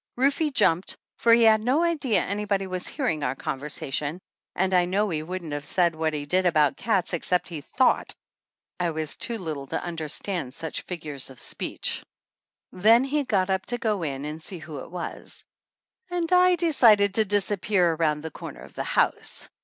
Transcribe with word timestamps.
Rufe 0.17 0.51
jumped, 0.55 0.95
for 1.19 1.31
he 1.31 1.43
had 1.43 1.61
no 1.61 1.83
idea 1.83 2.21
anybody 2.23 2.65
was 2.65 2.87
hearing 2.87 3.21
our 3.21 3.35
conversa 3.35 3.93
tion; 3.93 4.19
and 4.55 4.73
I 4.73 4.85
know 4.85 5.11
he 5.11 5.21
wouldn't 5.21 5.53
have 5.53 5.67
said 5.67 5.93
what 5.93 6.15
he 6.15 6.25
did 6.25 6.47
about 6.47 6.75
cats 6.75 7.13
except 7.13 7.49
he 7.49 7.61
thought 7.61 8.11
I 8.79 8.89
was 8.89 9.15
too 9.15 9.37
little 9.37 9.67
to 9.67 9.83
understand 9.83 10.55
such 10.55 10.81
figures 10.81 11.29
of 11.29 11.39
speech. 11.39 12.03
Then 12.71 13.03
he 13.03 13.23
got 13.23 13.51
up 13.51 13.67
to 13.67 13.77
go 13.77 14.01
in 14.01 14.25
and 14.25 14.41
see 14.41 14.57
who 14.57 14.79
it 14.79 14.89
was. 14.89 15.43
And 16.09 16.31
I 16.33 16.55
de 16.55 16.71
cided 16.73 17.13
to 17.13 17.23
disappear 17.25 17.93
around 17.93 18.21
the 18.21 18.31
corner 18.31 18.61
of 18.61 18.73
the 18.73 18.83
house. 18.83 19.49